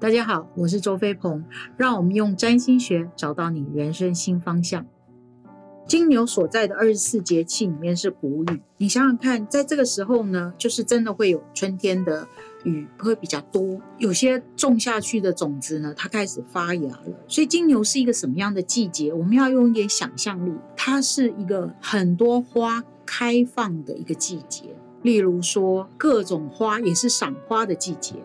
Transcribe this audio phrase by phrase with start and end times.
[0.00, 1.44] 大家好，我是周飞鹏，
[1.76, 4.84] 让我们用占星学找到你人生新方向。
[5.86, 12.26] 金牛所在的二十四节气里面是谷雨，你想想看，在这个时候呢，就是真的会有春天的
[12.64, 17.14] 雨会比较多，有些种下去的种子呢，它开始发芽了。
[17.28, 19.12] 所以金牛是一个什么样的季节？
[19.12, 28.16] 我们要用一点想象力，它是一个很多花开放的一个季节，例如说各种花也是赏花的季节。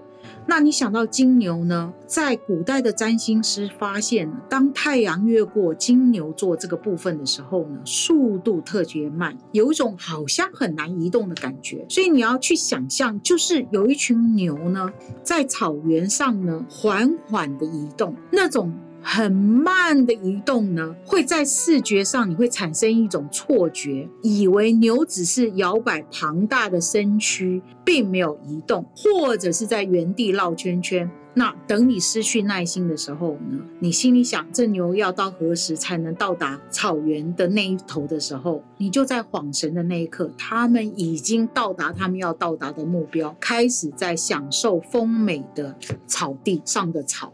[0.49, 1.93] 那你想到金牛呢？
[2.07, 11.85] 在古代的占星师发现，当太阳越过金牛座这个部分的时候呢，速度特别慢，有一种好像很难移动的感觉。
[11.87, 18.73] 所以你要去想象，就是有一群牛呢，在草原上呢，缓缓的移动，那种。
[19.01, 31.09] 很慢的移动呢，会在视觉上你会产生一种错觉，以为牛只是摇摆庞大的身躯，并没有移动，或者是在原地绕圈圈。
[31.35, 47.31] 那等你失去耐心的时候呢，你心里想这牛要到何时才能到达草原的那一头的时候，你就在恍神的那一刻，他们已经到达他们要到达的目标，开始在享受丰美的草地上的草。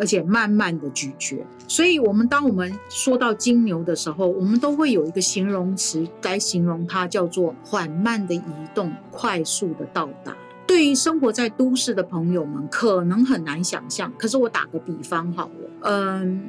[0.00, 8.42] 而且慢慢的咀嚼，所以，我们当我们说到金牛的时候，我们都会有一个形容词来形容它，叫做缓慢的移
[8.74, 10.34] 动，快速的到达。
[10.66, 14.10] 对于生活在都市的朋友们，可能很难想象。
[14.16, 16.48] 可是我打个比方好了，嗯，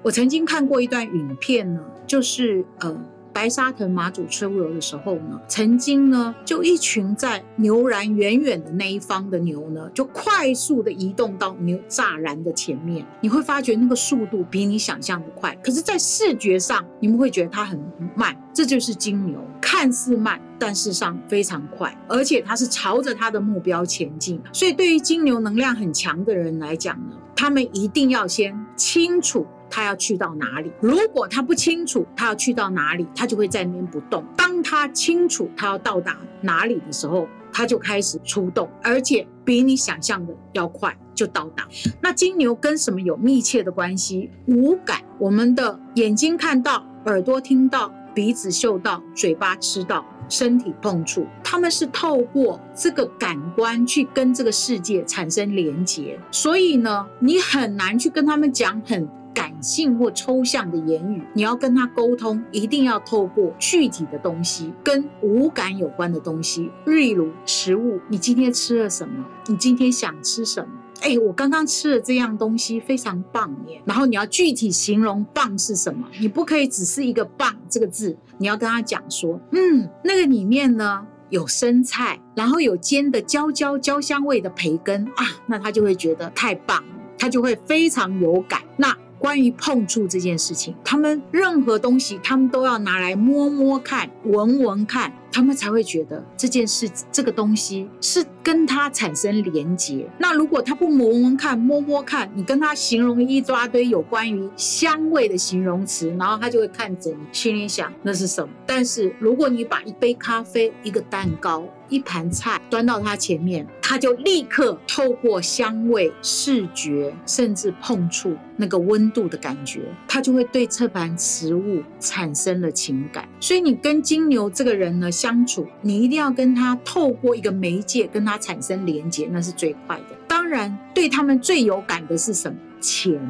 [0.00, 2.96] 我曾经看过一段影片呢，就是呃。
[3.36, 13.06] 白沙屯马祖出游的时候呢，曾经呢，就一群在牛栏远远的那一方的牛呢，就快速的移动到牛栅栏的前面。
[13.20, 17.78] 你会发觉那个速度比你想象的快，可是，在视觉上你们会觉得它很
[18.14, 18.34] 慢。
[18.54, 24.40] 这就是金牛，看似慢，但事实上非常快，而且它是朝着它的目标前进。
[24.50, 29.46] 所以，对于金牛能量很强的人来讲呢，他们一定要先清楚。
[29.70, 30.70] 他要去到哪里？
[30.80, 34.24] 如果他不清楚他要去到哪里，他就会在那边不动。
[34.36, 41.66] 当他清楚他要到达哪里的时候，他就开始出动，而且比你想象的要快，就到达。
[42.00, 44.30] 那金牛跟什么有密切的关系？
[44.46, 56.18] 五感，我们的眼睛看到，耳朵听到，鼻子嗅到，嘴巴吃到，身体碰触，他们是透过这个感官去跟这个世界产生连结。
[56.30, 59.08] 所以呢，你很难去跟他们讲很。
[59.36, 68.00] 感性或抽象的言语，你要跟他沟通，一定要透过具体的东西，跟五感有关的东西，例如食物。
[68.08, 69.26] 你今天吃了什么？
[69.46, 70.70] 你今天想吃什么？
[71.02, 73.82] 哎，我刚刚吃了这样东西，非常棒耶。
[73.84, 88.62] 然后你要具体形容棒是什么，你不可以只是一个棒这个字，你要跟他讲说，嗯，那个里面呢有生菜，然后有煎的焦焦焦香味的培根啊，那他就会觉得太棒了，他就会非常有感。
[88.78, 100.08] 那关于碰触这件事情，他们任何东西，他们都要拿来摸摸看、闻闻看，他们才会觉得这件事、这个东西是跟他产生连结。
[100.16, 108.48] 那如果他不闻闻看、摸摸看，你跟他形容一大堆有关于香味的形容词，然后他就会看着你，心里想那是什么。
[108.64, 123.28] 但是如果你把一杯咖啡、一个蛋糕，一盘菜端到他前面，他就立刻透过香味、视觉，甚至碰触那个温度的感觉，他就会对这盘食物产生了情感。
[123.38, 130.16] 所以你跟金牛这个人呢相处，你一定要跟他透过一个媒介跟他产生连接，那是最快的。
[130.28, 132.56] 当然，对他们最有感的是什么？
[132.80, 133.20] 钱。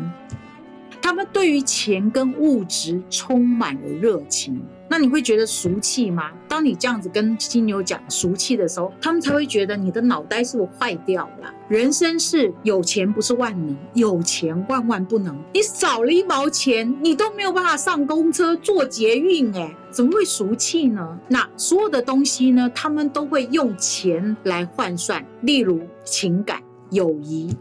[1.01, 4.61] 他们对于钱跟物质充满了热情。
[4.97, 6.33] 那你会觉得俗气吗？
[6.49, 11.53] 当你这样子跟金牛讲俗气的时候，他们才会觉得你的脑袋是不是坏掉了？
[11.69, 15.39] 人生是有钱不是万能，有钱万万不能。
[15.53, 21.19] 你少了一毛钱，你都没有办法上公车、坐捷运，哎，怎么会俗气呢？
[21.29, 27.55] 那所有的东西呢，他们都会用钱来换算，例如情感、友谊、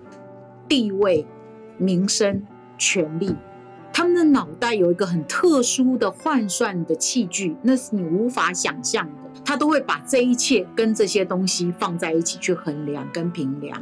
[0.69, 1.27] 地位、
[1.77, 2.41] 名声、
[2.77, 3.35] 权利。
[3.97, 9.13] 他们的脑袋有一个很特殊的换算的器具，那是你无法想象的。
[9.45, 13.81] 他都会把这一切跟这些东西放在一起去衡量跟评量。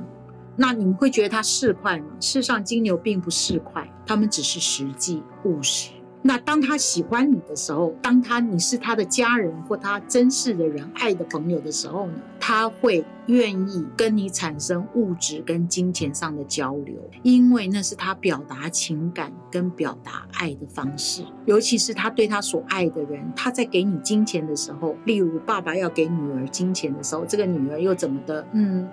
[0.55, 2.05] 那你们会觉得他市侩吗？
[2.19, 5.89] 事实上，金牛并不市侩，他们只是实际务实。
[6.25, 21.23] 那当他喜欢你的时候，当他你是他的家人或他珍视的人、爱的朋友的时候呢，他会愿意跟你产生物质跟金钱上的交流，因为那是他表达情感跟表达爱的方式。
[21.45, 28.47] 尤其是他对他所爱的人，他在给你金钱的时候，例如爸爸要给女儿金钱的时候，这个女儿又怎么的？
[28.53, 28.87] 嗯。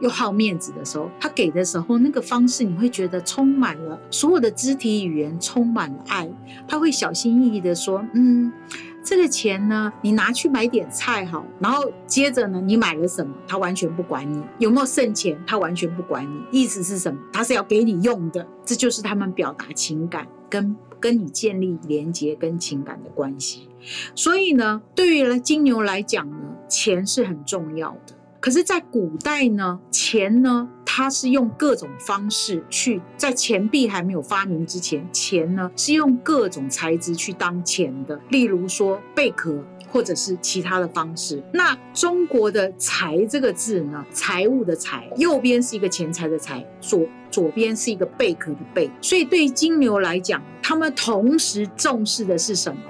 [0.00, 6.28] 又好面子的时候，他给的时候那个方式，你会觉得充满了所有的肢体语言，充满了爱。
[6.68, 8.52] 他会小心翼翼的说：“嗯，
[9.02, 16.42] 这个钱呢，你拿去买点菜好。”然后接着呢，你买了什么，他完全不管你有没有剩钱，他完全不管你。
[16.50, 17.18] 意思是什么？
[17.32, 18.46] 他是要给你用的。
[18.64, 23.68] 这就是他们表达情感跟跟你建立连接跟情感的关系。
[24.14, 26.36] 所以呢，对于金牛来讲呢，
[26.68, 28.15] 钱是很重要的。
[28.46, 39.58] 可是，在古代呢，钱呢，它是用各种方式去，在钱币还没有发明之前，钱呢是用各种材质去当钱的，例如说贝壳，
[39.88, 41.42] 或者是其他的方式。
[41.52, 48.88] 那中国的“财”这个字呢，财务的“财”，右边是一个钱财的“财”，左左边是一个贝壳的“贝”。
[49.02, 52.80] 所以，对金牛来讲，他们同时重视的是什么？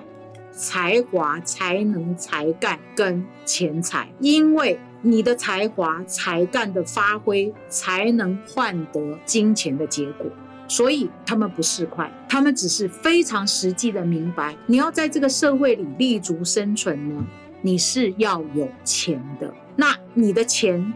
[0.59, 10.27] 才华、才能、才干跟钱财，因为你的才华、才干的发挥，才能换得金钱的结果。
[10.67, 17.25] 所以他们不是快，他们只是非常实际的明白，你要在这个社会里立足生存呢，
[17.63, 19.53] 你是要有钱的。
[19.79, 20.95] 那你的钱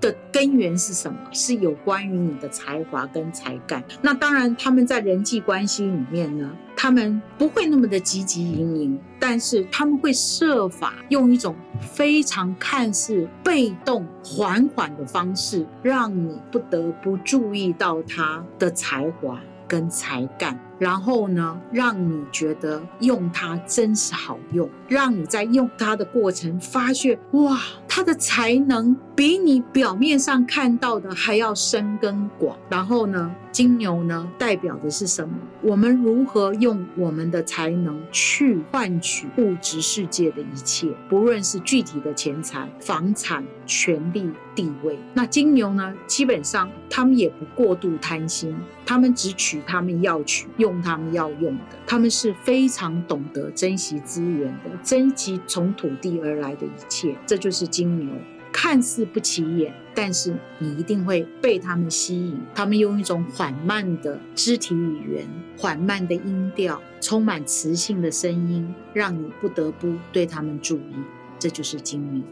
[0.00, 1.18] 的根源是什么？
[1.32, 3.84] 是有关于你的才华跟才干。
[4.00, 19.38] 那当然，他们在人际关系里面呢，他们不会那么的积极营营，但是他们会设法用一种非常看似被动、缓缓的方式，让你不得不注意到他的才华。
[19.68, 27.56] 跟才干，然后呢，让你觉得用它真是好用，让你在用它的过程发现，哇，
[27.86, 32.58] 它的才能比你表面上看到的还要深跟广。
[32.68, 33.32] 然后呢？
[33.52, 35.34] 金牛呢，代表的是什么？
[35.60, 44.98] 我们如何用我们的才能去换取物质世界的一切，不论是具体的钱财、房产、权力、地位。
[45.12, 48.56] 那金牛呢，基本上他们也不过度贪心，
[48.86, 51.76] 他们只取他们要取，用他们要用的。
[51.86, 57.16] 他们是非常懂得珍惜资源的，珍惜从土地而来的一切。
[57.26, 58.08] 这就是金牛。
[58.54, 62.38] 看似不起眼，但是你一定会被他们吸引。
[62.54, 65.26] 他们用一种缓慢的肢体语言、
[65.56, 70.94] 缓慢的音调、充满磁性的声音，让你不得不对他们注意。
[71.38, 72.22] 这就是金牛。